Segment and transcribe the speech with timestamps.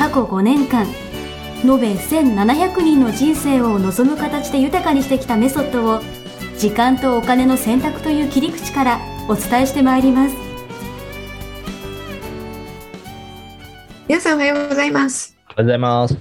[0.00, 0.86] 過去5年間
[1.62, 6.00] 延べ1700人の人生を望む形で豊かにしてきたメソッドを
[6.56, 10.36] 時間とお金の選択という切り口からお伝えしてまいります
[14.08, 16.16] 皆さんおはようございますおはようございます。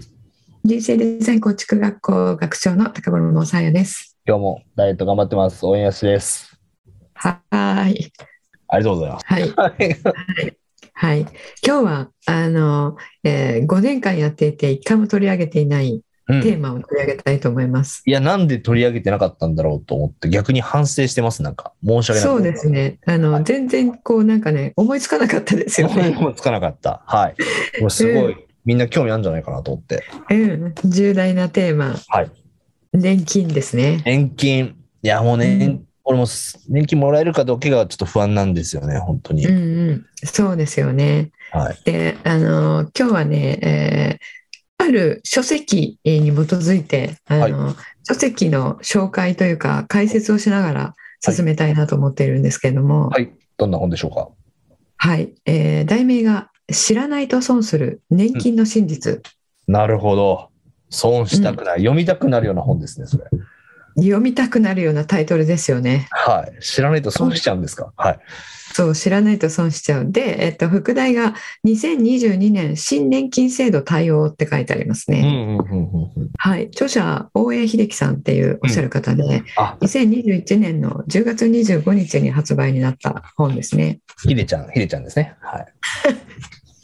[0.66, 5.66] 人生デザイン構築学校学長の高頃もさやです今日もダイエット頑張ってます。
[5.66, 6.60] 応援やすです。
[7.14, 8.12] はーい
[8.68, 9.26] ありがとうございます。
[9.26, 10.59] はい はい
[11.02, 21.42] 今日はあの、えー、5年間やっていて一回も取り上げていないうんテーマを取り上げたいと思います、いや、なんで取り上げてなかったんだろうと思って、逆に反省してます。
[21.42, 22.30] なんか、申し訳ない。
[22.30, 27.02] そうですねあの全然こうなんかね思いつかなかったですよね、 もうつかなかった。
[27.08, 27.36] はい。
[27.82, 30.04] もうすごい、みんな興味あるんじゃないかなと思って。
[30.30, 32.32] うん、重大なテーマはい。
[32.94, 34.76] 年金ですね年金。
[35.02, 36.26] いや、もうね、うん俺も
[36.68, 39.46] 年金もらえるかどうかがちょっと不安なんですよね、本当に。
[39.46, 39.58] うん
[39.90, 41.78] うんそうですよねはい。
[41.86, 44.40] であの今日はね、えー
[44.82, 47.76] ある書籍に基づいてあの、
[48.08, 53.34] 書籍の紹介というか解説をしながら進めたいなと思っているんですけれども、はいはい。
[53.58, 54.30] どんな本でしょうか？
[55.46, 59.22] えー題名が「知らないと損する年金の真実」
[59.68, 60.50] なるほど。
[60.90, 63.26] 損したくない、読みたくなるような本ですね、それ。
[64.04, 66.08] 読みたくなるようなタイトルですよね。
[66.12, 66.62] はい。
[66.64, 67.92] 知らないと損しちゃうんですか？
[67.96, 68.20] はい。
[68.72, 70.12] そう知らないと損しちゃう。
[70.12, 71.34] で、えっと、副題が
[71.66, 75.22] 2022年新年金制度対応って書いてありますね。
[75.22, 76.30] うんうんうんうんうん。
[76.38, 84.00] はい、著者大江秀樹さんっていうおっしゃる方で、あ、2021年の10月25日に発売になった本ですね。
[84.22, 85.34] ひでちゃん、ひでちゃんですね。
[85.42, 85.66] はい。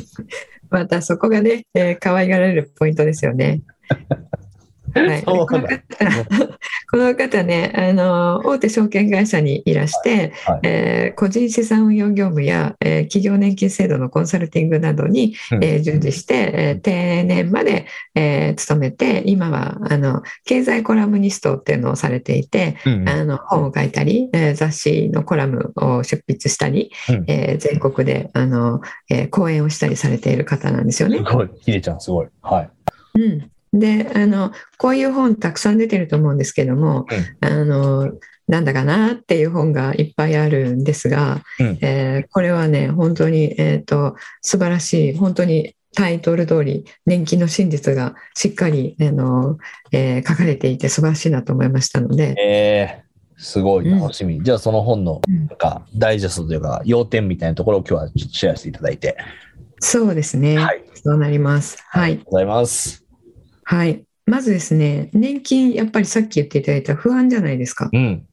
[0.72, 3.62] またそこがね、えー可愛がられるポイントですよね。
[4.96, 6.55] はい、そうだこの方
[6.96, 17.86] この方ねあの大手証券会社にいらして、はいえー個人資産運用業務や、えー企業年金制度のコンサルティングなどに、うんえー従事して、えー定年まで、
[18.16, 28.80] えー勤めて今はあの経済コラムニストっていうのをされていて、うんうんあの本を書いたり、えー雑誌のコラムを出筆したり、うんえー全国であの、
[29.10, 31.24] えー講演をしたりされている方なんですよねす。
[31.26, 31.50] ごい。
[31.60, 32.28] ひでちゃん、すごい。
[32.42, 32.70] はい。
[33.16, 37.06] うん、であのこういう本たくさん出てると思うんですけども、
[37.42, 38.14] あの
[38.48, 49.58] なんだかなっていう本がいっぱいあるんですが、うんえーこれはね本当に、えー、と素晴らしい本当にタイトル通り年金の真実がしっかりあの、
[49.92, 54.42] えー書かれていて素晴らしいなと思いましたので、えー、すごいうん楽しみ。
[54.44, 59.18] じゃあ、その本の、うんなんか、ダイジェストというか、要点みたいなところを今日はちょっとシェアしていただいて。
[59.80, 60.84] そうですね、はい。
[60.96, 61.78] そうなります。
[61.90, 63.05] はいありがとうございます。
[63.66, 64.04] はい。
[64.26, 67.90] まずですね、年金、やっぱりさっき言っていただいた不安じゃないですか。
[67.92, 68.26] うん。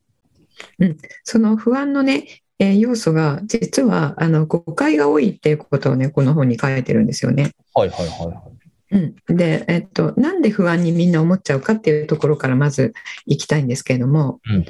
[1.25, 7.51] その不安のね、えー要素が、実は、あの、誤解が多いっていうことをね、この本に書いてるんですよね。
[7.75, 8.63] はいはいはいはい。
[8.93, 9.37] うん。
[9.37, 12.93] で、えっと、なんで不安にみんな思っちゃうかっていうところからまず
[13.27, 14.65] 行きたいんですけれども、うん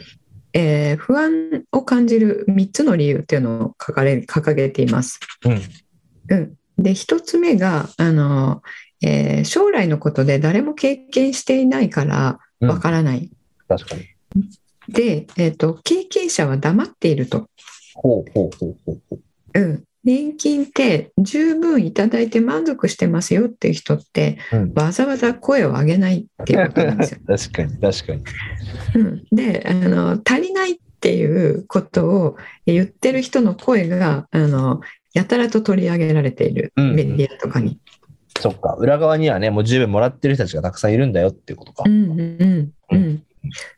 [0.55, 5.19] えー不安を感じる3つの理由っていうのを書かれ掲げています。
[5.47, 5.61] うん。
[6.29, 8.63] うん、で1つ目があの、
[9.03, 13.31] えー将来のことで誰も経験していないからうんわからない、
[13.69, 14.09] 確かに。
[14.89, 17.49] で、えーと、経験者は黙っていると、
[17.95, 19.61] ほうほうほうほうほう。
[19.61, 24.73] うん、年金って十分いただいて満足してますよっていう人ってうん。
[24.75, 27.21] わざわざ声を上げないっていうことなんですよ。
[27.27, 28.23] 確かに、確かに。
[28.95, 32.37] うん、であの足りないっていうことを
[32.67, 34.81] 言ってる人の声があの
[35.15, 37.79] やたらと取り上げられているうんメディアとかに。
[38.43, 38.75] そっか。
[38.75, 41.85] 裏側にはね、もう十分もらってる人たちがたくさんいるんだよっていうことか。
[41.87, 41.89] う。
[41.89, 43.23] んうんうんうん、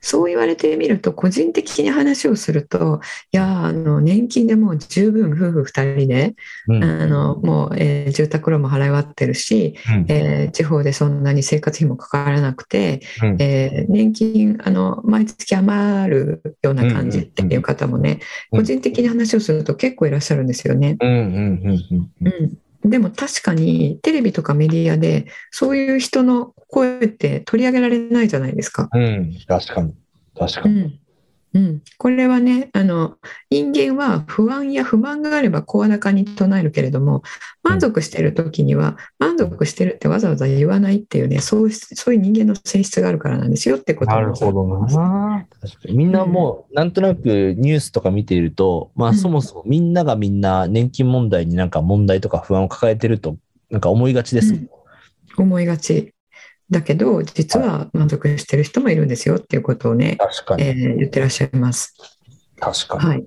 [0.01, 3.01] そう言われてみると個人的に話をすると
[3.33, 6.35] いやあの年金でもう十分夫婦2人で、
[6.69, 6.85] うん。
[6.85, 10.07] あのもう、えー住宅ローンも払い終わってるし、うん。
[10.09, 13.37] えー地方でそんなに生活費もかからなくて、うん。
[13.41, 18.21] えー年金あの毎月余るような感じっていう方もね、
[18.53, 18.61] うん。
[18.61, 20.97] 個人的に話をすると結構いらっしゃるんですよね。
[21.01, 22.27] うんうんうんうん。
[22.27, 28.89] うん、でも確かにテレビとかメディアでそういう人の声って取り上げられないじゃないですか。
[28.93, 29.03] うん。
[29.03, 29.35] うん。
[29.47, 29.95] 確かに。
[30.39, 30.81] 確かに。
[30.81, 31.04] うん
[31.55, 33.17] うん、これはねあの
[33.49, 37.23] 人間は不安や不満があれば声高に唱えるけれども
[37.63, 45.47] 満足している時には満足してるってわざわざ言わないっていうねそうそういう人間の性質があるからなんですよってことなるほどな。
[45.61, 45.97] 確かに。
[45.97, 53.37] みんなもう、なんとなくニュースとか見ていると、まあそもそもみんながみんな年金問題になんか問題とか不安を抱えてると、
[53.71, 54.69] なんか思いがちですもん。
[55.37, 56.14] 思いがち
[56.75, 60.19] だけど実は満足してる人もいるんですよっていうことをね。
[60.59, 61.95] えー言ってらっしゃいます。
[62.59, 63.05] 確かに。
[63.05, 63.27] はい、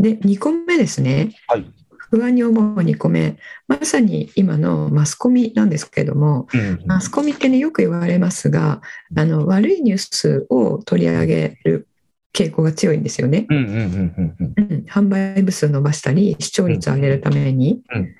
[0.00, 1.64] で2個目ですねはい。
[2.10, 3.36] 不安に思う2個目
[3.66, 8.82] まさに今のマスコミなんですけどもうんマスコミってねよく言われますが
[9.16, 11.88] あの悪いニュースを取り上げる
[12.32, 13.46] 傾向が強いんですよね。
[13.48, 14.72] うんうんうんうんうん。
[14.72, 17.82] うん、販売部数伸ばしたり視聴率を上げるために。
[17.94, 18.14] うん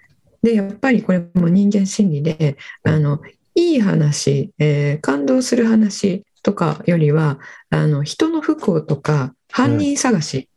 [0.44, 3.18] でやっぱりこれも人間心理であの
[3.54, 7.38] いい話、えー感動する話とかよりは
[7.70, 10.48] あの人の不幸とか犯人探し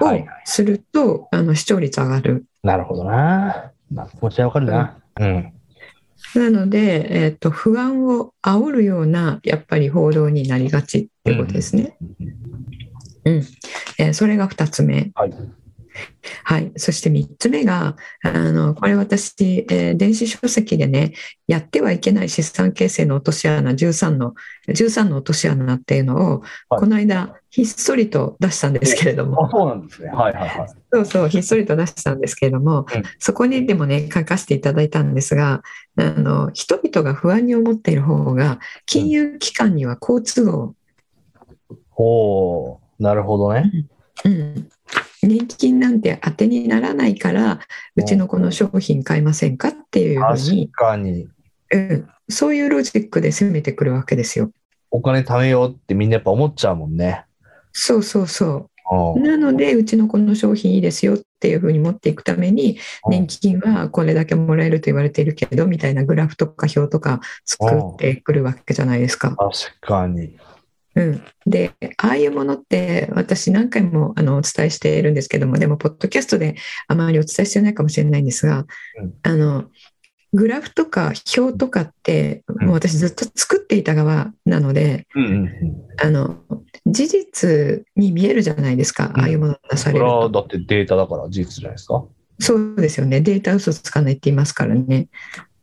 [0.00, 2.46] をはいすると、あの視聴率上がる。
[2.62, 3.72] なるほどな。
[3.92, 4.98] まあ、気持ちはわかるな。
[5.20, 5.52] うん。
[6.34, 11.96] なので、えー、と不安を煽るようなやっぱり報道になりがちってことですね。
[13.24, 13.34] うん
[13.98, 15.12] えーそれが2つ目。
[15.14, 15.34] はい。
[16.44, 21.12] はい、そして3つ目があのこれ私、えー電子書籍でね
[21.46, 24.34] やってはいけない資産形成の落とし穴13の
[24.68, 26.80] 13の落とし穴っていうのを、はい。
[26.80, 29.44] この間ひっそりと出したんですけれども。
[29.44, 30.08] あ、そうなんですね。
[30.08, 30.68] はいはいはい。
[30.92, 33.02] そうそうひっそりと出したんですけれども、うん。
[33.18, 35.62] そこにでもね書かせていただいたんですが
[35.96, 40.74] あの人々が不安に思っている方が金融機関には好都合、
[41.96, 43.70] おー、なるほどね。
[44.24, 44.68] うん、
[45.22, 47.60] 年金なんて当てにならないから
[47.96, 51.28] うちのこの商品買いませんかっていうふうに確かに。
[51.72, 54.50] うん、そういうロジックで攻めてくるわけですよ。
[54.90, 57.24] お金貯めようってみんなやっぱ思っちゃうもんね。
[57.72, 59.18] そうそうそうう。
[59.18, 62.78] んなので、うちのこの商品いいですよっていうふうに持っていくために、
[63.08, 69.34] 年金はこれだけもらえると言われているけど、みたいなグラフとか表とか作ってくるわけじゃないですか。
[69.36, 70.36] 確かに。
[70.94, 76.56] うん、で、ああいうものって私何回もあのお伝えしているんですけども、でも、ポッドキャストで
[76.88, 78.66] あまりお伝えしてないかもしれないんですが、
[79.00, 79.64] うんあの、
[80.34, 85.50] グラフとか表とかって、んもう私ずっと作っていた側なので、うんうんうん。
[86.02, 86.36] あの
[86.86, 90.18] 事実に見えるじゃないですか、うんああいうものが出さそれれると。
[90.18, 92.04] はだってデータだから事実じゃないですか？
[92.40, 95.08] そうですよね、データ嘘つかないって言いますからね。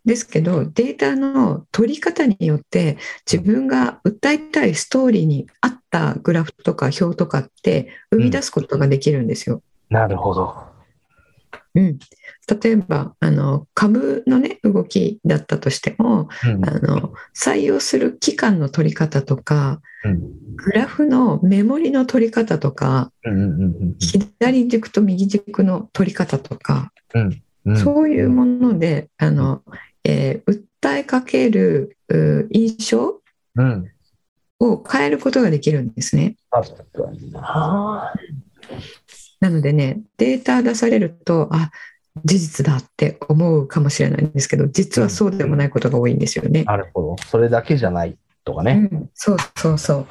[0.06, 2.98] ですけど、データの取り方によって、
[3.32, 9.62] 自分が訴えたいストーリーに合ったグラフとか表とかって生み出すことができるんですよ。
[9.90, 10.70] なるほど。
[11.76, 12.00] うん、
[12.62, 16.68] 例えばあの株の、ね、動きだったとしてもうん。
[16.68, 20.56] あの採用する期間の取り方とかうん。
[20.56, 27.42] グラフのメモリの取り方とかうんうんうん左軸と右軸の取り方とか、うん。
[27.66, 27.78] うん。
[27.78, 29.62] そういうものであの、
[30.04, 33.20] えー訴えかけるう印象
[33.56, 33.92] うん。
[34.62, 36.36] を変えることができるんですね。
[36.50, 38.14] 確かにな。
[39.40, 41.72] なのでねデータ出されるとあ
[42.26, 46.64] 事実だって思うかもしれないんですけど実はそうでもないことが多いんですよね。
[46.64, 47.16] なるほど。
[47.28, 48.74] それだけじゃないとかうね。
[48.76, 50.08] ん、そうそうそう。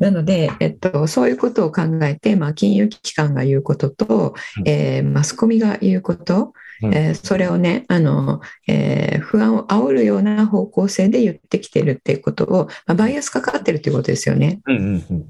[0.00, 6.52] なので、えっと、そういうことを考えて、まあ、金融機関が言うことと、うんえーマスコミが言うこと、
[6.82, 14.60] うんえーそれをねあの、えー不安を煽るような方向性で言ってきてるっていうことを、まあ、バイアスかかってるっていうことですよね。
[14.66, 15.26] うんうんうん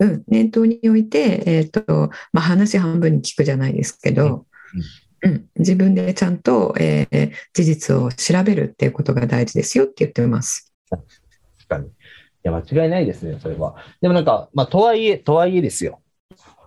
[0.00, 4.46] うん、念頭に置いて、えーとまあ、話半分に聞くじゃないですけど、
[5.22, 10.72] うん自分でちゃんと、えー事実を調べるっていうことが大事ですよって言ってます。
[10.90, 11.04] 確
[11.68, 11.86] かに。
[11.86, 11.90] い
[12.42, 13.76] や、間違いないですね、それは。
[14.00, 16.00] でもなんか、まあ、とはいえ、とはいえですよ。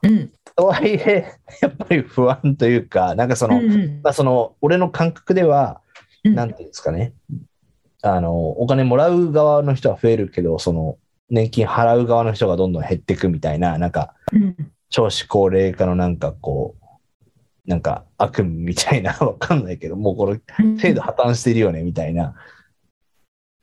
[0.04, 5.82] うんとはいえ、やっぱり不安というか、なんかその、うんうんまあ、その、俺の感覚では、
[6.24, 7.14] うんなんていうんですかね。
[8.02, 10.98] あの、お金もらう側の人は増えるけど、その、
[11.30, 14.56] 年金払う側の人がどんどん減っていくみたいな、なんか、うん
[14.90, 22.34] 少子高齢化のなんかこう、なんか悪夢みたいな、 わかんないけど、もうこれ、うん制度破綻してるよね、みたいな。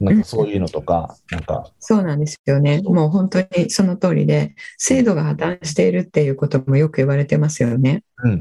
[0.04, 2.80] なんかそういうのとか、なんか、そうなんですよね。
[2.84, 8.02] もう本当にその通りで、制度が破綻しているっていうこともよく言われてますよね。
[8.24, 8.38] うんうん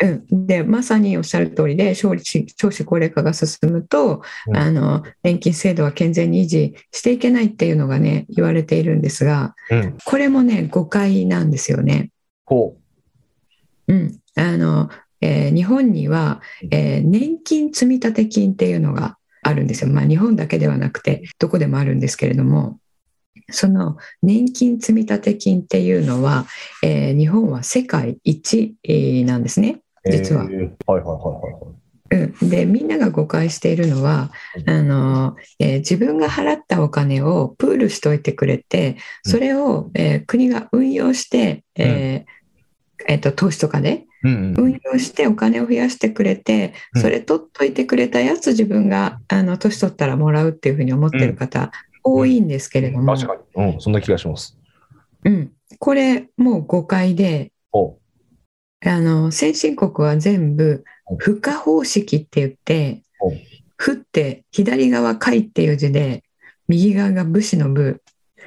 [0.00, 9.78] うん、でまさにおっしゃる通りで少子少子高齢化が進むと、うんあの年金制度は健全に維持していけないっていうのがね言われているんですがうん。
[9.80, 9.98] うん。
[10.04, 12.10] これもね誤解なんですよね。
[12.44, 12.76] こ
[13.88, 14.88] うんあの
[15.20, 19.90] えー日本には、えー年金積立金っていうのがあるんですよ。
[19.90, 22.78] まあ、日本だけではなくてどこでもあるんですけれども
[23.50, 26.46] その年金積立金っていうのは、
[26.82, 29.80] えー日本は世界一えーなんですね、
[30.10, 30.44] 実は。
[30.44, 30.46] え。
[30.46, 31.78] ーはいはいはいはい。
[32.10, 34.30] うん、でみんなが誤解しているのは
[34.66, 47.02] あの、えー自分が払ったお金をプールしといてくれてそれを、えー国が運用して、えーえーと投資とかでうんうん運用してお金を増やしてくれてうん。
[47.02, 51.70] それ取っといてくれたやつ自分があの年取ったらもらうっていうふうに思ってる方
[52.02, 53.72] 多いんですけれども、確かに。
[53.72, 54.58] うん、そんな気がします。
[55.24, 57.98] うん、これもう誤解でお
[58.84, 60.84] あの先進国は全部
[61.20, 63.32] 付加方式って言ってお
[63.76, 66.22] 「ふ」って左側「貝」っていう字で
[66.68, 68.00] 右側が武士の部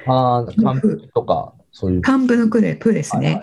[0.06, 1.96] ああ、漢方とか、そういう。
[1.98, 3.42] 幹部の句で「プ」ですね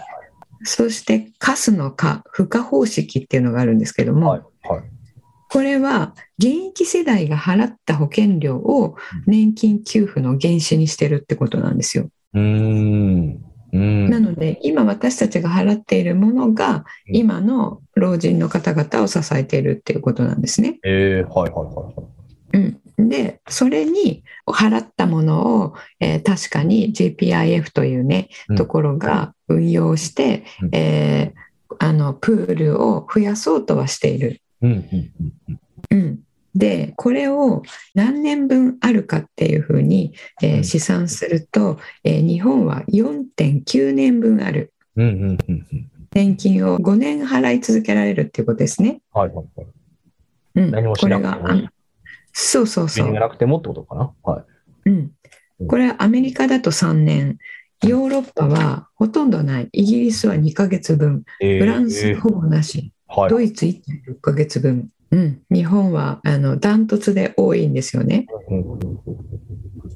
[0.64, 4.84] そして「かす」の「か」付加方式っていうのがあるんですけども、はいはい。
[5.50, 12.10] これは現役世代が払った保険料を年金給付の原資にしてるってことなんですよ。
[12.34, 13.44] うーん。
[13.72, 14.10] うん。
[14.10, 20.80] なので今私たちが払っているものがうん今の老人の方々を支えているっていうことなんですね。
[20.84, 22.20] えー、はいはいはい
[22.52, 31.40] うん、でそれに払ったものを、えー確かに GPIF というねうんところが運用して、うんえー
[31.82, 34.42] あのプールを増やそうとはしている。
[34.62, 35.12] うん
[35.92, 36.20] うん
[36.56, 37.62] でこれを
[37.94, 45.92] 何年分あるかっていうふうに、えーうん試算すると、えー日本は4.9年分あるうんうんうんうんうん。
[46.12, 49.00] 年金を5年払い続けられるっていうことですね。
[49.14, 49.68] はいはいはい。
[50.56, 51.72] うん、何もしこれがなくてもあ
[52.34, 54.14] そうそうそうなくてもってことかな？
[54.24, 54.44] は
[54.86, 54.90] い。
[54.90, 55.12] うん、
[55.68, 57.38] これはアメリカだと3年
[57.84, 63.30] ヨーロッパはほとんどないイギリスは2ヶ月分えーフランスほぼなし、はい。
[63.30, 68.26] ドイツ1.6ヶ月分、うん、日本はあのダントツで多いんですよね。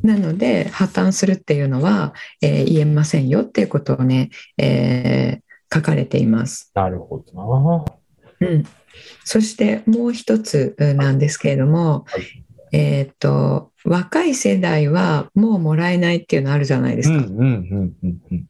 [0.02, 6.72] なので破綻するっていうのは、えー言えませんよっていうことをね、えー書かれています。
[6.75, 7.86] なるほど
[8.40, 8.48] な。
[8.48, 8.63] うん、
[9.24, 12.44] そしてもう一つうんなんですけれども、はい
[12.76, 17.18] えーっと若い世代はもうもらえないっていうのあるじゃないですか。
[17.18, 18.46] うんうんうんうんうん。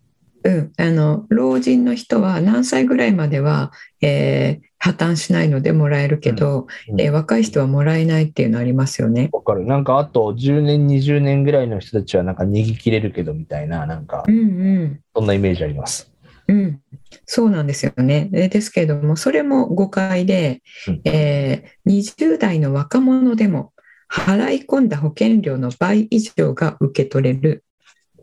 [0.46, 3.72] うん、あの老人の人は何歳ぐらいまでは、
[4.02, 9.30] えー破綻しないのでもらえるけど、うんえー若い人はもらえないっていうのありますよね。
[9.32, 9.66] わかる。
[9.66, 16.12] なんかあと10年、20年ぐらいの人たちはなんか逃げ切れるけどみたいな、なんかうんうんそんなイメージあります。
[16.54, 16.82] うん、
[17.26, 18.30] そうなんですよね。
[18.32, 23.74] でですけれども、それも誤解で、うんえー20代の若者でも
[24.10, 27.66] 払い込んだ保険料の倍以上が受け取れる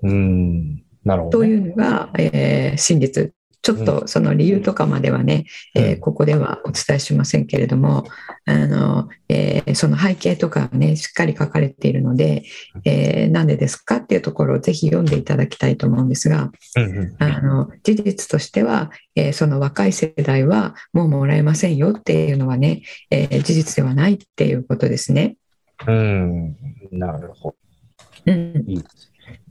[0.03, 0.83] うーん。
[1.05, 1.45] なるほど、ね。
[1.49, 3.33] というのが、えー真実。
[3.63, 8.05] ちょっとその理由とかまではね、えーうんここではお伝えしませんけれども、
[8.47, 12.45] あのえーその背景とかね、しっかり書かれているので、
[12.85, 25.37] えーなんでですかっていうところをぜひ読んでいただきたいと思うんですが、うんうんあの事実としては、えーその若い世代はもうもらえませんよっていうのはね、えー事実ではないっていうことですね。
[25.87, 26.57] うん。
[26.93, 27.57] なるほど。
[28.27, 29.10] うん、いいです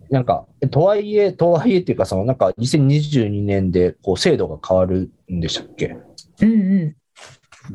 [0.10, 5.98] なんか、とはいえ、とはいえっていうか、そのなんか2022年でこう制度が変わるんでしたっけ？
[6.42, 6.96] うん、うん。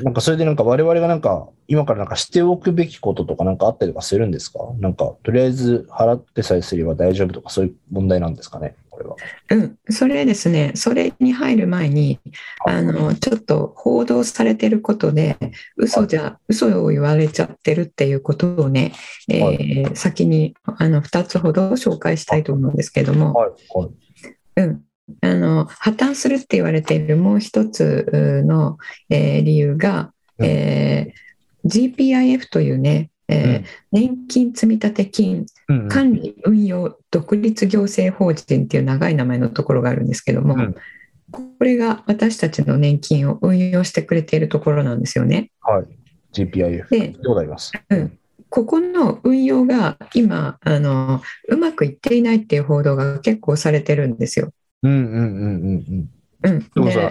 [0.03, 4.59] なんかそれでなんか我々がなんか今からなんかしておくべきこととかなんかあったりとかするんですか？
[4.81, 8.75] なんかとりあえず払ってさえすれば大丈夫とかそういう問題なんですかね？
[8.95, 9.17] これは。
[9.51, 12.21] うん、それですね、それに入る前に、
[12.67, 15.37] あのちょっと報道されてることで、
[15.77, 18.93] 嘘じゃ、嘘を言われちゃってるっていうことをね、
[19.29, 23.51] えーは先にあの2つほど紹介したいと思うんですけども、はい。
[23.75, 23.91] はい。
[24.57, 24.83] うん、
[25.21, 28.79] あの破綻するって言われているもう一つうの、
[29.11, 31.25] えー理由が、うんえー
[31.67, 35.47] GPIF というね、えー年金積立金
[35.89, 40.75] 管理運用独立行政法人っていう長い名前のところがあるんですけども、うん
[41.31, 45.51] これが私たちの年金を運用してくれているところなんですよね。
[45.63, 45.87] はい。
[46.33, 46.89] GPIF。
[46.91, 47.73] ででございます。
[47.89, 48.19] うん
[48.51, 54.53] ここの運用が今あのうまくいっていないっていう報道が結構されてるんですよ。
[54.85, 56.09] うんうんうんうん
[56.43, 56.51] うん。
[56.51, 56.63] うん、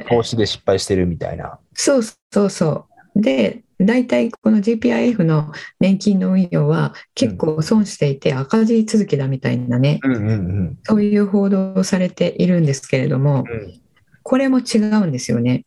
[0.07, 1.59] 投資で失敗してるみたいな。
[1.73, 2.01] そう
[2.31, 3.21] そうそう。
[3.21, 10.79] で、大体この GPIF の年金の運用は結構損していて赤字続きだみたいなね、うんうんうん。
[10.83, 13.83] そういう報道をされているんですけれども、うん
[14.23, 15.65] これも違うんですよね。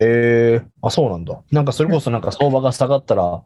[0.00, 1.40] えー、あ、そうなんだ。
[1.50, 3.42] なんかそれこそなんか相場が下がったら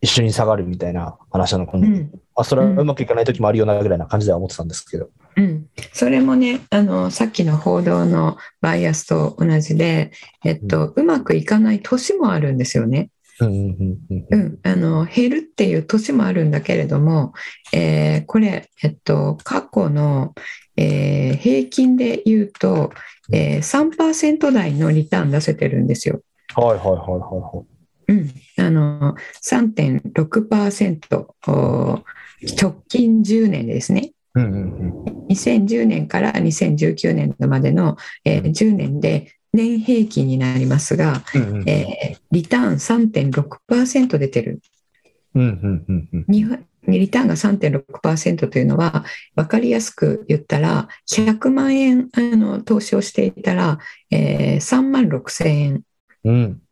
[0.00, 1.88] 一緒に下がるみたいな話なのかな。
[1.88, 2.12] うん。
[2.36, 5.08] あ、それはうまくいかない時もあるよなぐらいな感じでは思ってたんですけど。
[5.36, 5.66] うん。
[5.92, 10.12] それもね、あの、さっきの報道のバイアスと同じで、
[10.44, 13.10] えっと、うまくいかない年もあるんですよね。
[13.40, 17.32] うんうんうんううんん、あの減るっていう年もあるんだけれども、
[17.72, 20.34] えーこれ、えっと、過去の、
[20.76, 22.92] えー平均で言うと、
[23.32, 26.20] えー3%台のリターン出せてるんですよ。
[26.54, 27.64] はいはいはいは
[28.08, 32.04] うん、あの3.6%お
[32.60, 34.12] 直近10年でですね。
[34.36, 34.48] いはい。
[34.48, 44.60] うんうんうん2010年から2019年度までの、えー10年で年平均になりますが、うんうんえーリターン3.6%出てる。
[45.34, 49.04] うんうんうんうん日本リターンが3.6%というのは、
[49.36, 53.78] 分かりやすく言ったら、100万円あの投資をしていたら、
[54.10, 55.82] えー3万6千円
[56.24, 56.62] うん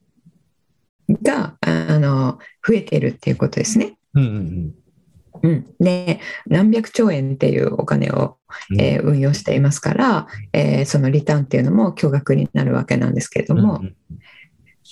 [1.22, 3.96] があの増えてるっていうことですね。
[4.14, 4.74] うんうんうん、
[5.80, 8.36] で何百兆円っていうお金を、
[8.70, 8.80] うん。
[8.80, 13.96] えー運用していますから、えーそのリターンっていうのも巨額になるわけなんですけれども、うん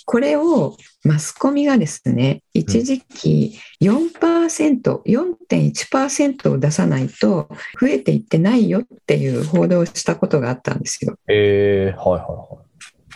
[0.04, 7.48] これをマスコミがですね一時期4%、4.1%を出さないと
[7.80, 11.16] 増えていってないよっていう報道をしたことがあったんですよ。
[11.28, 12.58] えー、はいは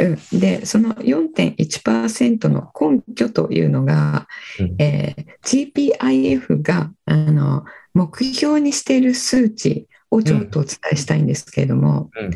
[0.00, 4.26] うん、でその4.1%の根拠というのが。
[4.58, 4.74] うん。
[4.78, 12.30] えー GPIF があの目標にしている数値をちょっとお伝えしたいんですけれども、うん。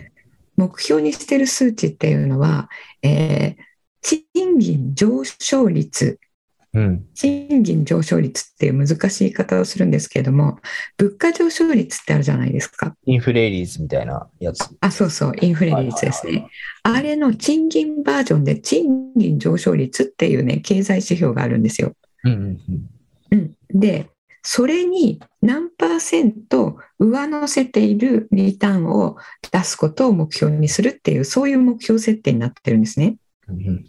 [0.56, 2.68] 目標にしている数値っていうのは、
[3.02, 3.66] えー
[4.02, 6.20] 賃金上昇率
[6.76, 7.06] うん。
[7.14, 10.58] 賃金上昇率っていう難しい言い方をするんですけれども
[10.98, 12.94] 物価上昇率ってあるじゃないですか。
[13.06, 14.68] インフレリーズみたいなやつ。
[14.80, 16.48] あそうそうインフレ率ですね。
[16.82, 21.94] あれの賃金バージョンで賃金上昇率っていうね経済指標があるんですよ。
[22.24, 22.58] うん、
[23.70, 24.10] で
[24.42, 29.16] それに何パーセント上乗せているリターンを
[29.50, 33.16] 出すことを目標にするっていうそういう目標設定になってるんですね。
[33.48, 33.84] うん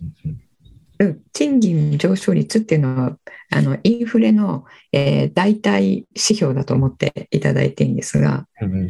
[1.00, 1.08] うん。
[1.08, 3.18] うんうん、賃金上昇率っていうのは
[3.52, 8.90] あのインフレの、えー代替指標だと思っていただいていいんですがうんうんうん。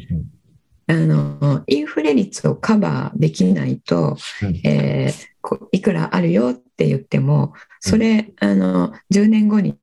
[0.89, 4.61] あのインフレ率をカバーできないと、うん。
[4.63, 9.77] えーこいくらあるよって言ってもそれ、あの10年後に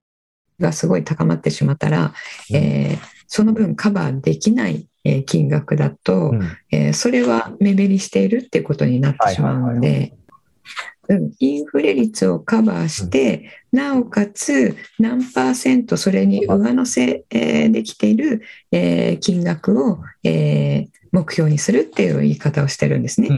[0.60, 2.12] がすごい高まってしまったら、
[2.50, 2.56] うん。
[2.56, 6.42] えーその分カバーできない、えー金額だと、うん。
[6.70, 10.14] えーそれは目減りしているっていうことになってしまうのはいはいで。
[11.08, 11.32] うん。
[11.38, 23.28] インフレ率をカバーして、なおかつ何パーセントそれに上乗せ、えーできている、えー金額を、えー目標にするっていう言い方をしてるんですね。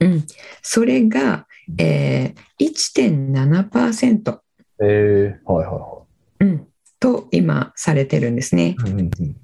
[0.00, 0.26] うん
[0.62, 1.46] それが、
[1.78, 4.38] えー、1.7%、
[4.82, 6.02] えー、はいはいは
[6.40, 6.66] うん、
[6.98, 8.70] と今されてるんですね。
[8.70, 8.90] い。
[8.90, 9.36] うんうん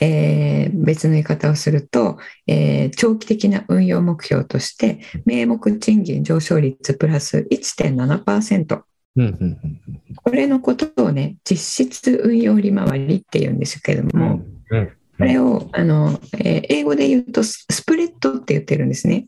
[0.00, 8.82] えー別の言い方をすると、えー長期的な運用目標として名目賃金上昇率プラス1.7%
[9.16, 9.80] うんうんうん
[10.16, 19.26] これのことをね実質運用利回りっていうんですけれどうんも、うんこれをあの、えー英語で言うとススプレッドって言ってるんですね。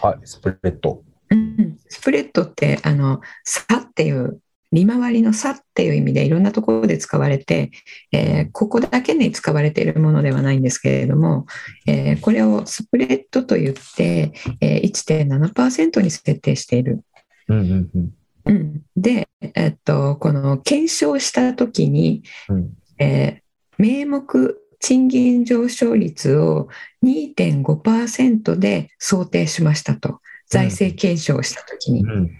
[0.00, 1.04] はい、スプレッド。
[1.30, 4.40] うん、スプレッドってあの差っていう
[4.72, 7.70] 利回りの差っていう意味でいろんなところで使われて、
[8.12, 11.46] えーここだけに使われているものではないんですけれども、
[11.86, 17.04] えーこれをスプレッドと言って、えー1.7%に設定している。
[17.48, 18.10] うんうんうん
[18.46, 23.40] うん、で、えっと、この検証したときに、うんえー
[23.78, 26.68] 名目賃金上昇率を
[27.02, 30.20] 2.5%で想定しましたと。
[30.48, 32.02] 財政検証をしたときに。
[32.02, 32.30] うん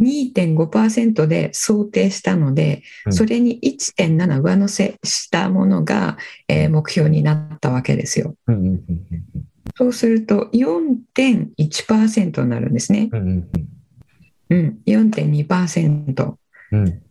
[0.00, 8.34] 2.5%で想定したので、うんそれに1.7上乗せしたものが、えー目標になったわけですよ。
[9.76, 13.08] そうすると4.1%になるんですね。
[13.12, 13.68] うんうん
[14.50, 16.34] うん、4.2%。
[16.72, 17.02] うん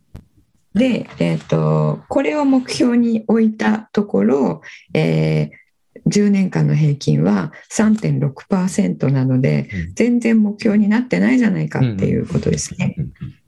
[0.74, 4.60] で、えー、とこれを目標に置いたところ、
[4.94, 5.67] えー
[6.06, 9.94] 10年間の平均は3.6%なのでうん。
[9.94, 12.96] 全然目標になってないじゃないかっていうことですね。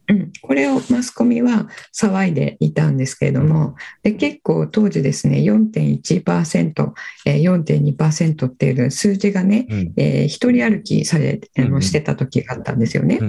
[0.09, 6.93] うん、これをマスコミは騒いでいたんですけれどもで結構当時ですね4.1%、
[7.27, 9.93] えー、4.2%っていう数字がね、うん。
[9.97, 13.21] えー一人歩きされあのしてた時があったんですよね。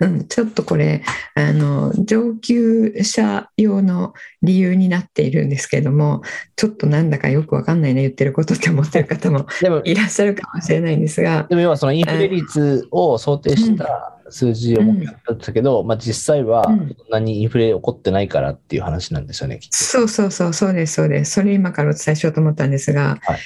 [0.00, 1.02] うんうんうん、ちょっとこれ
[1.34, 6.22] あの上級者用の理由になっているんですけれども
[6.56, 9.46] ちょっとなんだかよくわかんないな言ってることって思ってる方も
[9.84, 16.94] いらっしゃるかもしれないんですが、でも要はそのインフレ率を想定した数字を目標だったけど、まあ実際はうん。
[16.96, 19.76] そんなにインフレ起こってないからっていう話なんですよね、きっと。
[19.76, 21.32] そうそうそうそうですそうです。
[21.32, 23.38] それ今からお伝えしようと思ったんですが、はい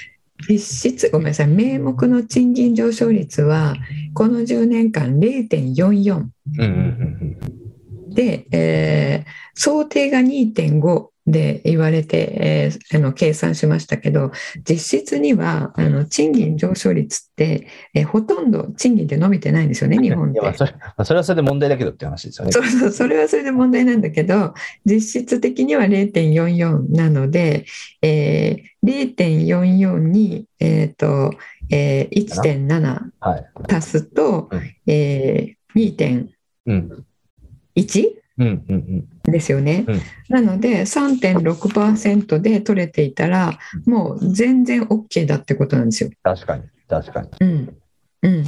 [0.49, 3.77] 実質、ごめんなさい、名目の賃金上昇率は、
[4.15, 6.19] この10年間0.44う
[6.59, 7.37] んうん
[8.15, 14.33] で、えー想定が2.5で言われて、えーあの計算しましたけど、
[14.69, 20.41] 実質にはあの賃金上昇率って、えーほとんど賃金って伸びてないんですよね、日本って。
[20.57, 22.53] それまあそれはそれで問題だけどって話ですよね。
[22.53, 27.65] そうそう、それはそれで問題なんだけど、実質的には0.44なので、
[28.03, 31.33] えー0.44に、えーと
[31.71, 33.47] えー1.7はい。
[33.75, 36.29] 足すと、うんえー2.1
[36.67, 37.05] うん。
[38.37, 38.75] うんうん
[39.27, 39.33] うん。
[39.33, 39.85] ですよね。
[39.89, 46.11] うんなので3.6%で取れていたら、もう全然 OK だってことなんですよ。
[46.23, 46.63] 確かに。
[46.89, 47.29] 確かに。
[47.41, 47.77] うん
[48.23, 48.45] うん、っ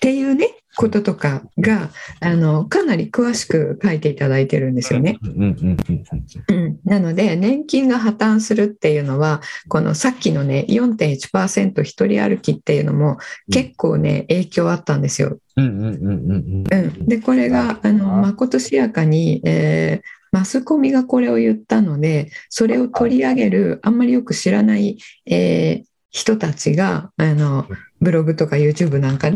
[0.00, 0.48] ていうね
[0.78, 5.18] こととかがあのかなり詳しく書いていただいてるんですよね。
[5.24, 13.18] うんうんうんうんうん、なので年金が破綻するっていうのはこのさっきのね4.1%一人歩きっていうのも
[13.50, 15.40] 結構ね影響あったんですよ。
[15.56, 16.84] うんうんうんうんうん。
[17.00, 27.66] うん、でこれがあのまことしやかに、えーマスコミがこれを言ったのでそれを取り上げるあんまりよく知らない、えー人たちがあの
[28.00, 29.30] ブログとか YouTube なんか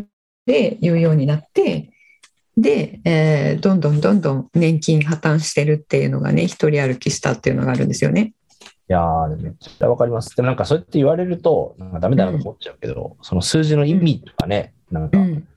[0.47, 1.91] で言うようになって
[2.57, 8.35] で、えーどんどんどんどん年金破綻してるっていうのがね一人歩きしたっていうのがあるんですよね。
[8.89, 10.37] いやー、めっちゃわかります。
[10.37, 15.49] でもなんかそうやって言われると、なんかダメだなと思っちゃうけど、その数字の意味とかね、なんか、うん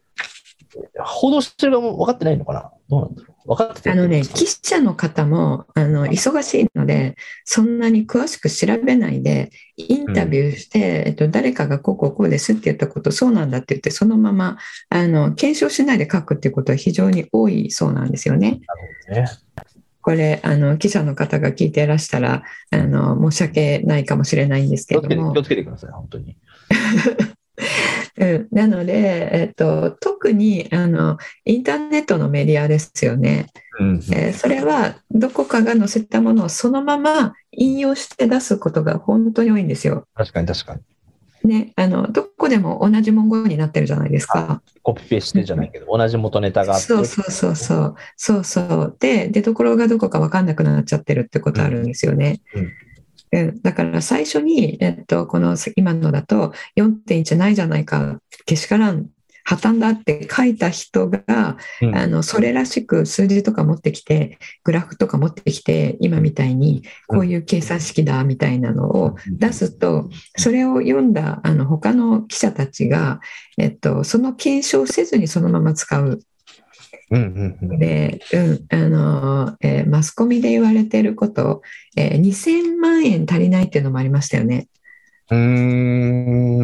[1.05, 2.71] 報道してる側も分かってないのかな？
[2.89, 3.34] どうなんだろう？
[3.45, 14.57] 分かっててあのね、記者の方もあの忙しいので、そんなに詳しく調べないで、インタビューして、えっと、誰かがこうこうこうですって言ったこと、そうなんだって言って、そのまま
[14.89, 18.61] あの検証しないで書くっていうことは非常に多いそうなんですよね。
[19.09, 19.29] ね。
[20.01, 25.43] これ、あの記者の方が聞いていらしたらあの、申し訳ないかもしれないんですけども気を。
[25.43, 26.37] つけてください、本当に。
[28.17, 33.47] うん、なので、えっと、特にあのインターネットのメディアですよね。
[33.79, 33.95] うん。
[34.13, 40.07] えーそれはどこかが載せたものをそのまま引用して出すことが本当に多いんですよ。
[40.13, 40.81] 確かに確かに。
[41.45, 44.61] ね、あのどこでも同じ文言になってるじゃないですか。
[44.81, 46.87] コピペしてじゃないけど、同じ元ネタがあって。
[46.87, 52.41] そうそうそうそうそうそうで出所がどこか分かんなくなっちゃってるってことあるんですよね。
[52.55, 52.71] うん
[53.61, 59.09] だから最初に、えっと、この今のだと4.1ないじゃないかけしからん
[59.47, 61.95] 破綻だって書いた人がうん。
[61.95, 73.19] あのそれらしく数字とか持ってきてグラフとか持ってきて今みたいにこういう計算式だみたいなのを出すとそれを読んだあの他の記者たちが、
[73.57, 76.19] えっと、その検証せずにそのまま使う
[77.11, 77.79] うんうんうん。
[77.79, 81.61] で、うんあのえーマスコミで言われていること、
[81.95, 84.67] えー2000万円足りないっていうのもありましたよね。
[85.29, 86.61] うーん。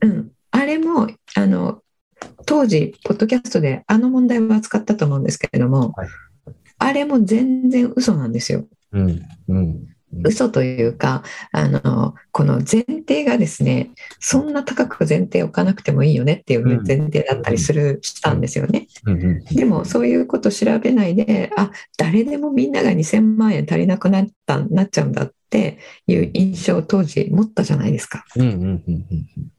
[0.00, 1.82] うん、あれもあの
[2.46, 6.08] 当時、ポッドキャストであの問題を扱ったと思うんですけれども、はい
[6.78, 8.64] あれも全然嘘なんですよ。
[8.92, 9.22] うん。
[9.48, 9.96] うん。
[10.24, 13.90] 嘘というかあのこの前提がですね
[14.20, 18.88] そんな高く前提を置かなくてもいいよねっていううん前提だったりするしたんですよね。
[19.04, 19.44] うんうん。
[19.44, 28.24] でもそういうこと調べないであ誰でもみんなが2000万円足りなくなったなっちゃうんだっていう印象を当時持ったじゃないですか。
[28.36, 28.82] うんうんうん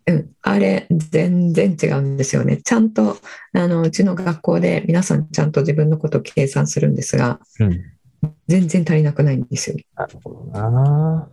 [0.07, 0.13] うん。
[0.13, 2.57] うん、あれ全然違うんですよね。
[2.57, 3.17] ちゃんと
[3.53, 7.81] あのうちの学校で皆さんちゃんと自分のことを計算するんですがうん。
[8.47, 9.77] 全然足りなくないんですよ。
[9.95, 11.29] なるほどな。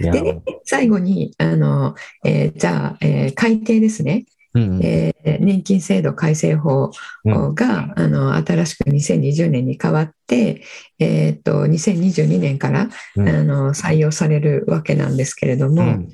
[0.00, 6.90] でね、最後にあの、えーじゃあ、えー改定ですね、うんうんえー年金制度改正法
[7.24, 10.62] うんが、あの新しく2020年に変わって、
[10.98, 16.08] えー、と2022年から、うんあの採用されるわけなんですけれども、うん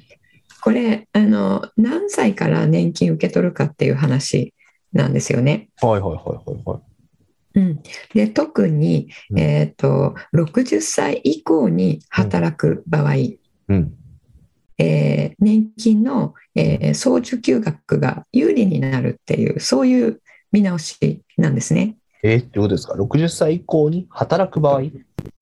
[0.62, 4.52] これあの何歳から年金受け取るかっていう話
[4.92, 5.68] なんですよね。
[5.80, 6.80] はいはいはいはいはい。
[7.56, 7.82] うん、
[8.14, 13.14] で特に、うんえー、と60歳以降に働く場合、
[13.68, 13.94] うん。
[14.78, 20.20] えー年金の、えー総受給額が有利になるっていうそういう
[20.52, 21.96] 見直しなんですね。
[22.22, 24.82] えー、ってことですか ?60 歳以降に働く場合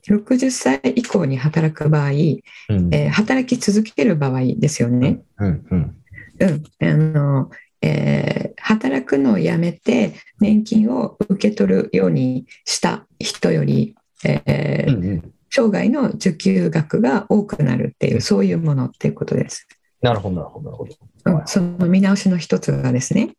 [0.08, 5.20] ？60歳以降に働く場合、えうんー働き続ける場合ですよね。
[5.38, 5.96] うんうん。
[6.40, 7.50] うんあの
[7.84, 13.94] えー働くのをやめて年金を受け取るようにした人より、
[14.24, 15.32] えーうんうん。
[15.50, 19.68] 生涯の受給額が多くなるっていうそういうものっていうことです。
[20.00, 20.96] なるほどなるほどなるほど。
[21.26, 23.34] うんその見直しの一つがですね。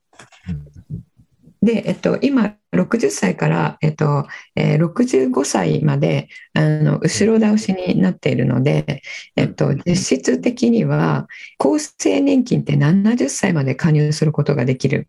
[1.65, 9.01] で、えっと、今、60歳から、えっとえー65歳まであの後ろ倒しになっているので、
[9.35, 15.07] えっと、実質的には厚生年金って70歳まで加入することができる。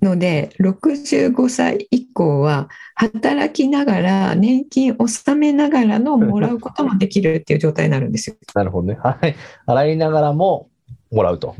[0.00, 8.36] ので65歳以降は働きながら年金納めながらのもらうこともできるっていう状態になるんですよ。
[8.54, 8.98] なるほどね。
[9.02, 9.34] はい。
[9.66, 10.70] 洗いながらも
[11.10, 11.56] もらうと。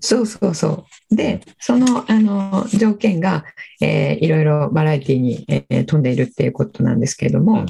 [0.00, 1.16] そうそうそう。
[1.16, 3.44] で、そのあの条件が、
[3.80, 7.66] えーいろいろバラエティに、えー飛んでいるっていうことなんですけれども、うん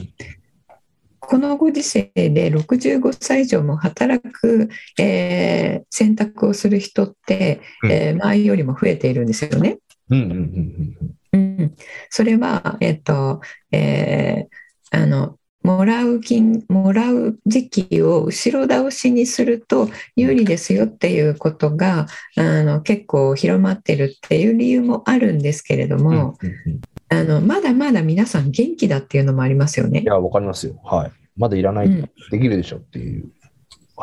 [1.28, 9.78] このご時世で65歳以上も働く、えー選択をする人って、うんえー前よりも増えているんですよね。
[10.10, 10.96] うん、うん、
[11.32, 11.74] うん、うん、
[12.10, 13.40] それは、えっと
[13.72, 15.36] えーあの
[15.66, 26.02] もらう金もらう時期を後ろ倒しにすると有利ですよっていうことがあの結構広まってるっていう理由もあるんですけれどうん。
[26.04, 30.04] も、うんうんうんあのまだまだ皆さん元気だっていうのもありますよねい。
[30.04, 30.80] や、わかりますよ。
[30.84, 31.12] はい。
[31.36, 33.30] まだいらない、うんできるでしょっていう。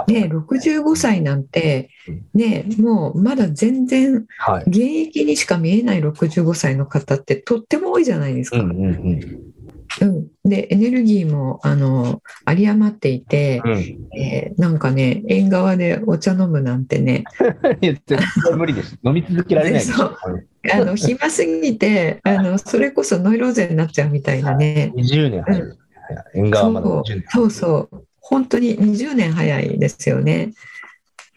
[0.07, 4.63] ね、65歳なんてうん、ね、もうまだ全然はい。
[4.67, 8.59] 現役にしか見えない65歳の方ってとっても多いじゃないですか。
[8.59, 9.52] うん、うん、うん。
[10.01, 13.73] うん、でエネルギーもあの有り余っていて、うん。
[14.17, 17.23] えーなんかね縁側でお茶飲むなんてね
[17.81, 18.19] 絶対
[18.55, 18.97] 無理です。
[19.03, 19.83] 飲み続けられない。
[20.71, 25.61] あの暇すぎて あのそれこそノイローゼになっちゃうみたいなね、20年早い。
[26.35, 27.23] 縁側まで20年。
[27.29, 30.53] そうそう本当に20年早いですよね。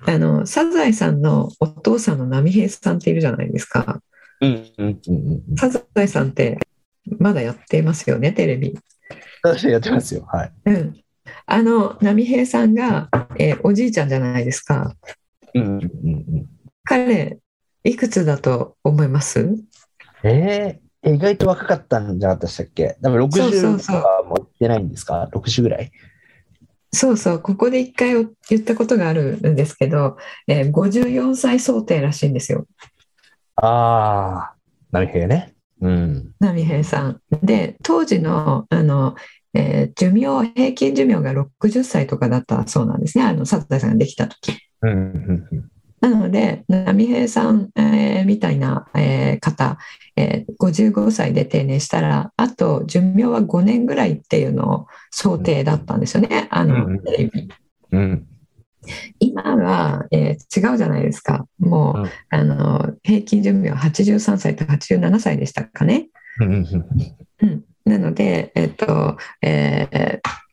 [0.07, 4.01] あのサザエさんのお父さんの波平さんっているじゃないですか。
[4.40, 5.57] うん、うん、うんうん。
[5.57, 6.59] サザエさんって
[7.19, 8.79] まだやってますよねテレビ。
[9.45, 10.27] やってますよ。
[10.31, 10.53] はい。
[10.66, 10.97] うん、
[11.47, 14.95] あの波平さんが、えーおじいちゃんじゃないですか。
[15.55, 15.87] うん、うん、う
[16.19, 16.47] ん。
[16.85, 17.38] 彼
[17.85, 19.49] いくつだと思います？
[20.23, 22.97] えー、意外と若かったんじゃなかったでしたっけ？
[23.03, 25.90] 多分そうそう60そうとかもいってないんですか ?60 ぐらい？
[26.92, 30.16] そうそうここで一回言ったことがあるんですけど、
[30.49, 32.66] えー54歳想定らしいんですよ
[33.57, 34.55] ああ、
[34.92, 35.55] 波平ね。
[35.81, 36.33] うん。
[36.41, 37.21] 波平さん。
[37.43, 39.15] で当時のあの、
[39.55, 44.53] えー寿命平均寿命が60歳とかだったそうなんですねあのサザエさんができた時。
[44.83, 45.71] うん、うん、うん。
[46.01, 49.79] なので波平さん、えーみたいな、えー方、
[50.17, 57.49] えー55歳で定年したらあと寿命は5年ぐらいっていうのを想定だったんですよねあのうんテレビ。
[57.93, 58.27] うん。
[59.20, 61.46] 今は、えー違うじゃないですか。
[61.59, 66.09] もう、うんあの平均寿命は83歳と87歳でしたかね。
[66.40, 66.87] うん、うん。
[67.42, 70.46] うん、なので、えっとえー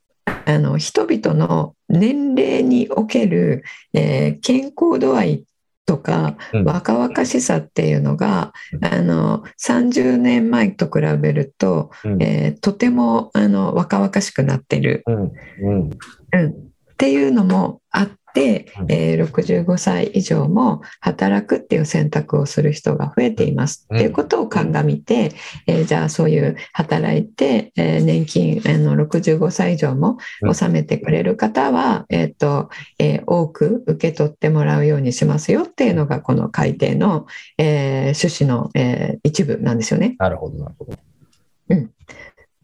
[0.46, 5.44] あの人々の年齢における、えー健康度合い
[5.86, 15.32] とかうん若々しさっていうのが、あの30年前と比べると、うんえーとてもあの若々しくなってるうん、うん。
[15.62, 16.54] うん、っ
[16.98, 23.86] ていうのもあって、うんえー65歳以上も働くっていう選択をする人が増えています。
[23.90, 23.98] うん。
[23.98, 25.32] っていうことを鑑みて、
[25.68, 30.50] えーじゃあそういう働いて、えー年金あの65歳以上もうん。
[30.50, 32.70] 納めてくれる方は、えーと
[33.00, 37.26] えー多く受け取ってもらうようにしますよっていうのがこの改定の、
[37.58, 40.16] えー趣旨の、えー一部なんですよね。
[40.20, 40.98] なるほど、なるほど。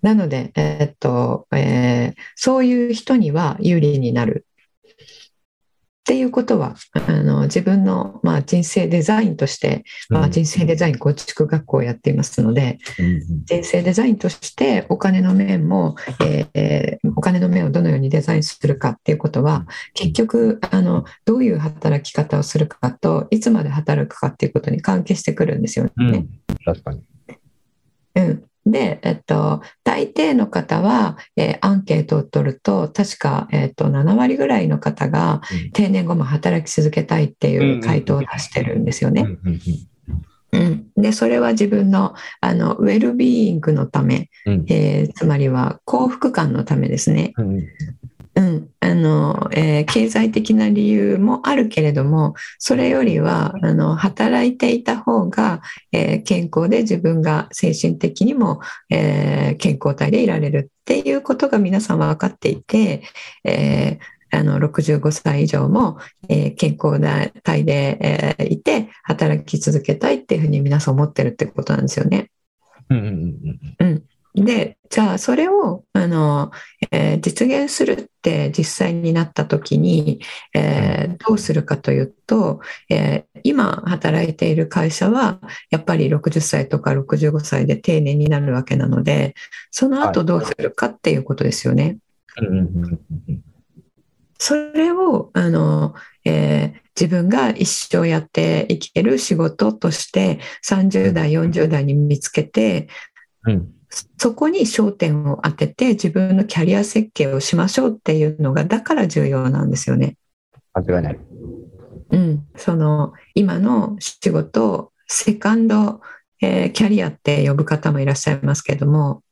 [0.01, 4.45] なので、えーっとえーそういう人には有利になる
[6.09, 6.73] っていうことは
[7.07, 15.95] あの自分の、まあ、人生デザインとして、まあ、人生デザイン構築学校をやっていますのでうん、人生デザインとしてお金の面も、
[16.25, 25.91] えーお金の面をどのようにデザインするかっていうことは結局あのどういう働き方をするかといつまで働くかっていうことに関係してくるんですよね。
[25.97, 26.29] うん。
[26.65, 27.03] 確かに。
[28.15, 39.27] うん、で、えっと、大抵の方は、えーアンケートを取ると確か、えっと、7割ぐらいの方がうん定年後も働き続けたいっていう回答を出してるんですよね。
[40.51, 44.65] うん、でそれは自分のあのウェルビーイングのため、うん。
[44.67, 47.33] えーつまりは幸福感のためですね。
[47.37, 47.67] うん、
[48.39, 48.69] うん。
[48.79, 63.03] あのえー経済的な理由もあるけれどもそれよりはあの働いていた方が、えー健康で自分が精神的にも、えー健康体でいられるっていうことが皆さん分かっていて、
[63.43, 65.97] えーあの65歳以上も、
[66.29, 66.99] えー健康
[67.43, 72.29] 体で、えーいて働き続けたいっていうふうに皆さん思ってるってことなんですよね。
[72.89, 73.35] うん、
[73.79, 76.51] うん、でじゃあそれをあの、
[76.91, 80.21] えー実現するって実際になった時に、
[80.53, 89.33] えーどうするかというと、えー今働いている会社はやっぱり60歳とか65歳で定年になるわけなので
[89.71, 91.97] その後どうするかっていうことですよね。
[92.41, 92.99] うんうんうん
[93.29, 93.43] うん
[94.41, 95.93] それをあの、
[96.25, 102.89] えー自分が一生やっていける仕事として30代40代に見つけて
[103.45, 103.71] うん
[104.17, 110.15] そこに焦点を当てて自分のキャリア設計をしましょうっていうのがだから重要なんですよね。
[110.73, 111.19] 間違いない。
[112.11, 116.01] うん、その今の仕事をセカンド、
[116.41, 119.23] えーキャリアって呼ぶ方もいらっしゃいますけども、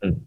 [0.00, 0.22] うん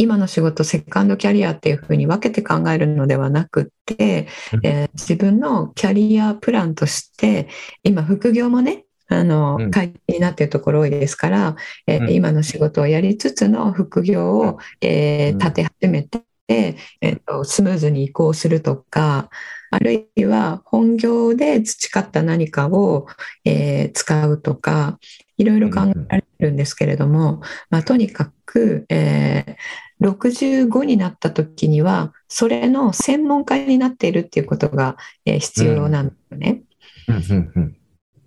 [0.00, 7.48] 今の仕事セカンドキャリアっていうふうに分けて考えるのではなくって、うんえー自分のキャリアプランとして
[7.82, 9.70] 今副業もねあのうん。
[9.70, 12.10] 解禁になっているところ多いですから、えーうん。
[12.12, 15.38] 今の仕事をやりつつの副業を、えーうん。
[15.38, 19.28] 立て始めて、えーとスムーズに移行するとか
[19.70, 23.06] あるいは本業で培った何かを、
[23.44, 24.98] えー使うとか
[25.36, 29.56] いろいろ考えられるんですけれども、まあ、とにかく、えー
[30.00, 36.62] 65になった時にはそれの専門家になっているっていうことが、えー必要なんですよね。
[37.08, 37.77] うんうんうん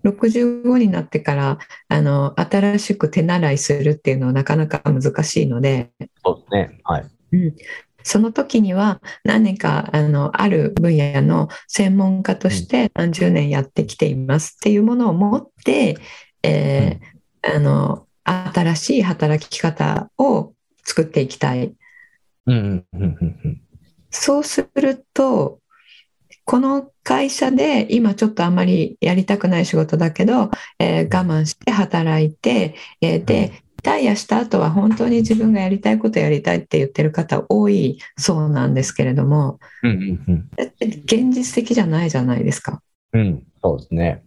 [0.03, 5.91] 65になってからあの新しく手習いするっていうのはなかなか難しいので、
[6.23, 6.79] そうですね。
[6.83, 7.05] はい。
[8.03, 15.97] その時には何年かあのある分野の専門家として何十年やってきていますっていうものを持って、
[16.43, 17.11] えー
[17.43, 21.73] あの新しい働き方を作っていきたい。
[22.45, 23.61] うんうんうんうんうん
[24.13, 25.60] そうすると
[26.51, 42.81] この会社で今ちょっとあんまりやりたくない仕事だけど、えー我慢して働いて、えーでリタイアした後は本当に自分がやりたいことやりたいって言ってる方多いそうなんですけれどもうんうんうんだって現実的じゃないじゃないですか。
[43.13, 44.21] うんそうですね。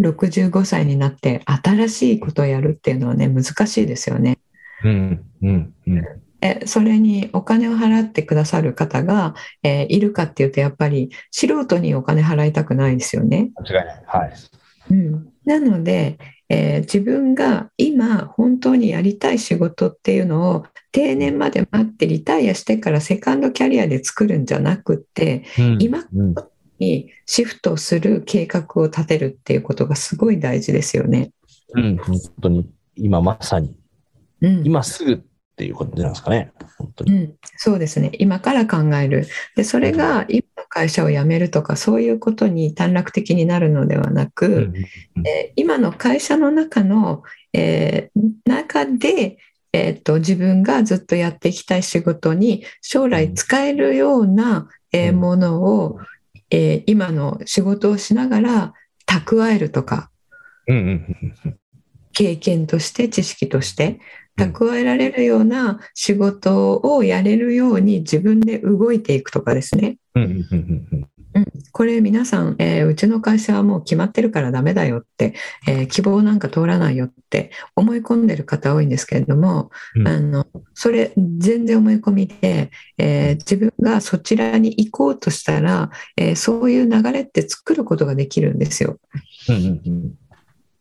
[0.00, 4.38] 65歳になって新しいことをやるっていうのはね難しいですよね。
[4.84, 6.02] うんうんうん
[6.42, 13.50] えそれにお金を払ってくださる方が、えーいるかっていうとやっぱり素人にお金払いたくないですよね。
[13.56, 14.04] 間違いない。
[14.06, 14.32] はい。
[14.90, 26.34] うん、なので、えー自分が今本当にやりたい仕事っていうのを定年まで待ってリタイアしてからセカンドキャリアで作るんじゃなくってうん今うん
[26.78, 31.30] にシフトする計画を立てるっていうことがすごい大事ですよね。
[31.74, 33.74] うん本当に今まさに
[34.40, 35.22] うん今すぐ
[35.52, 36.50] っていうことなんですかね。
[36.78, 37.12] 本当に。
[37.12, 38.12] うん、そうですね。
[38.18, 39.26] 今から考える。
[39.54, 49.36] でそれが今の会社を辞めるとかそういうことに短絡的になるのではなく、うんうんえー今の会社の中の、えー中で、
[49.74, 55.20] えーと自分がずっとやっていきたい仕事に将来使えるような、えーうん。
[55.20, 55.98] ものを、
[56.50, 58.72] えー今の仕事をしながら
[59.06, 60.10] 蓄えるとか
[60.66, 60.86] うんうん
[61.44, 61.58] うん
[62.14, 64.00] 経験として知識としてうん
[64.36, 69.98] 蓄えられるような仕事をやれるように自分で動いていくとかですね。
[70.14, 70.46] うん
[71.72, 75.34] これ皆さん、えーうちの会社はもう決まってるからダメだよって、
[75.66, 88.98] えー希望なんか通らないよって思い込んでる方多いんですけれども、うんあのそれ全然思い込みで、えー自分がそちらに行こうとしたら、えーそういう流れって作ることができるんですよ。
[89.48, 90.14] うんうんうん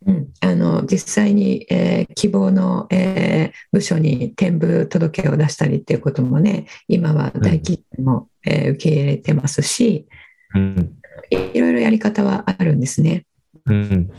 [0.06, 10.08] うん、あの実際に、えー希望の、えー部署に転部届を出したりっていうこともね今は大企業も、えー受け入れてますし
[10.56, 10.98] うん
[11.30, 13.26] いろいろやり方はあるんですね。
[13.66, 14.12] うん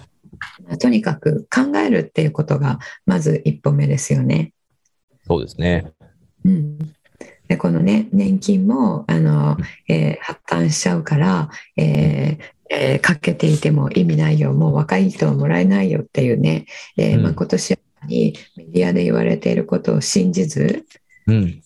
[0.81, 4.53] とにかく考えるっていうことがまず一歩目ですよね。
[5.27, 5.93] そうですね。
[6.45, 6.79] うん、
[7.53, 12.39] でこのね年金もあの、えー発刊しちゃうから、えー
[12.71, 14.55] えーかけていても意味ないよ。
[14.55, 16.65] もう若い人はもらえないよっていうね、
[16.97, 17.23] えーうん。
[17.25, 20.87] まあ、今年にメディアで言われていることを信じず
[21.27, 21.63] うん。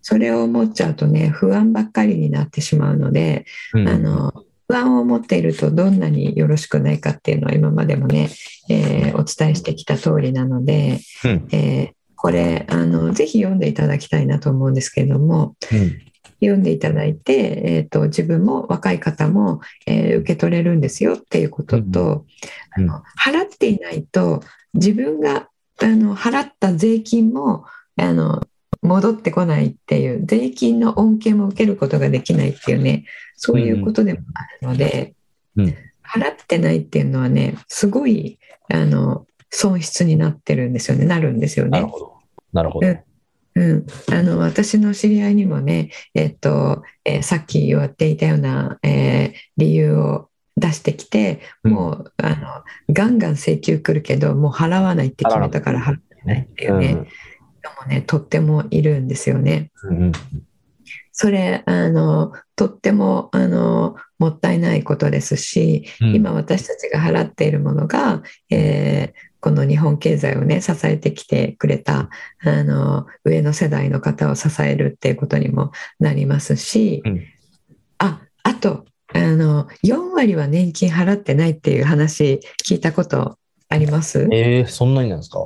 [0.00, 3.88] それを思っちゃうとね不安ばっかりになってしまうので、うん。
[3.88, 4.32] あの
[4.68, 8.30] 不安を持っているとどんなによろしくないかっていうのは今までもね、
[8.70, 11.48] えーお伝えしてきた通りなので、うん。
[11.50, 16.00] えーこれあのぜひ読んでいただきたいなと思うんですけれどもうん
[16.40, 22.26] 読んでいただいて、えー、と自分も若い方も、えー受け取れるんですよっていうことと、
[22.76, 24.42] うんあの払っていないと
[24.74, 25.48] 自分が
[25.82, 27.64] あの払った税金も
[27.96, 28.42] あの
[28.82, 33.04] 戻ってこないっていう税金の恩恵も受けることができないっていうね
[33.36, 35.14] そういうことでもあるので、
[35.56, 35.74] うん。
[36.06, 38.38] 払ってないっていうのはねすごい
[38.72, 41.70] あの損失になってるんですよねなるんですよね。
[41.72, 42.14] なるほど。
[42.52, 42.86] なるほど。
[42.86, 42.98] うん
[43.56, 50.28] うん、あの私の知り合いにもね、えっとえー、さっき言っていたような、えー、理由を
[50.58, 52.36] 出してきて、もう、あの
[52.90, 57.06] ガンガン請求来るけどもう払わないって決めたから払ってないっていうね、うん、も
[57.88, 59.70] ねとってもいるんですよね。
[59.84, 60.12] うん
[61.18, 75.70] それあのとってもあのもったいないことですし、うん、今私たちが払っているものが、えー、この日本経済をね支えてきてくれたあの上の世代の方を支えるっていうことにも
[76.00, 77.22] なりますし、うん、
[77.98, 83.38] ああとあの4割は年金払ってないっていう話聞いたこと
[83.68, 84.26] あります？
[84.32, 85.38] えー、そんなになんですか？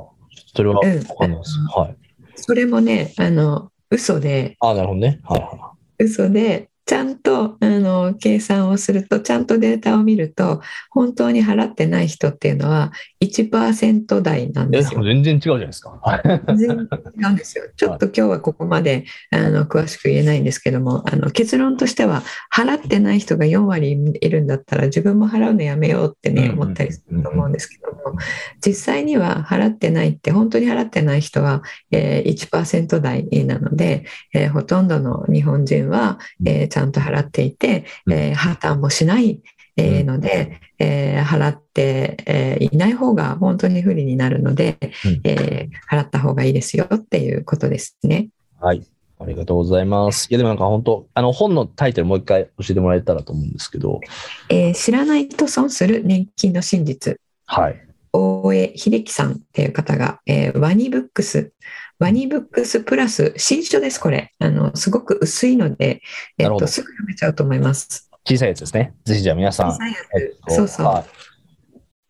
[0.55, 1.95] それはうん、はい。
[2.37, 5.19] それもねあの嘘で、あなるほどね。
[5.25, 6.03] はいはい。
[6.05, 15.01] 嘘で、ちゃんとあの計算をすると、ちゃんとデータを見ると、本当に払ってない人っていうのは1%台なんですよ。
[15.01, 16.21] 全然違うじゃないですか。
[16.47, 17.63] 全然違うんですよ。
[17.77, 22.23] ちょっと今日はここまであの詳しく言えないんですけども、あの結論としては、
[22.53, 28.17] 払ってない人が4割いるんだったら、自分も払うのやめようってね、思ったりすると思うんですけども、
[28.59, 39.41] 実際には払ってないって、本当に払ってない人は、えー、1%台なので、えー、ほとんどの日本人は、えー、ちゃんと払っていて、えー、破綻もしない。
[39.77, 44.77] えー、ので、えー、払って、えー、いない方が本当に不利になるので、
[45.23, 48.27] え払った方がいいですよっていうことですね。
[48.59, 48.85] はい。
[49.21, 50.27] ありがとうございます。
[50.29, 54.01] いや、でもなんか本当、あの本のタイトルもう一回教えてもらえたらと思うんですけど。
[54.49, 57.17] えー、知らないと損する年金の真実。
[57.45, 57.87] はい。
[58.13, 61.53] 大江秀樹さんっていう方が、えー、ワニブックス、
[62.01, 64.33] ワニブックスプラス、新書です、これ。
[64.39, 66.01] あの、すごく薄いので、
[66.39, 68.09] えっと、すぐ読めちゃうと思います。
[68.27, 68.95] 小さいやつですね。
[69.05, 69.77] ぜひじゃあ皆さん、
[70.17, 71.05] えっと、そうそう。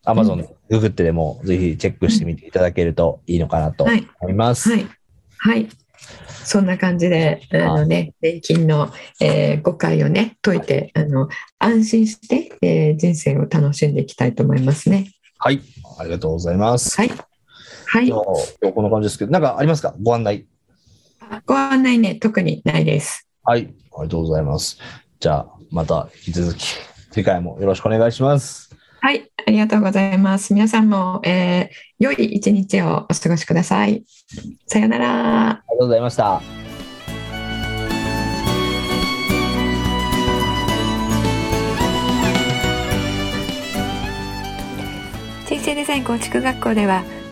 [0.05, 4.69] アマゾン、ググってでもぜひチェックしてみていただけるといいのかなと思います。
[4.69, 4.79] はい。
[4.79, 4.89] はい。
[5.37, 5.69] はい、
[6.45, 11.27] そんな感じで、あのね、年金の、えー、誤解をね、解いて、あの、
[11.59, 15.11] 安心して、えー、人生を楽しんでいきたいと思いますね。
[15.37, 15.59] はい。
[15.99, 16.95] ありがとうございます。
[16.95, 17.11] はい。
[17.93, 18.07] はい。
[18.07, 19.93] 今日こんな感じですけど、なんかありますか？
[20.01, 20.45] ご案内。
[21.45, 23.27] ご案内ね、特にないです。
[23.43, 23.63] はい。
[23.63, 24.77] ありがとうございます。
[25.19, 26.63] じゃあ、また引き続き、
[27.11, 28.73] 次回もよろしくお願いします。
[29.01, 30.53] はい、ありがとうございます。
[30.53, 31.67] 皆さんも、えー、
[31.99, 34.05] 良い一日をお過ごしください。
[34.67, 35.49] さよなら。
[35.49, 36.41] ありがとうございました。
[45.45, 47.03] 人生デザイン構築学校では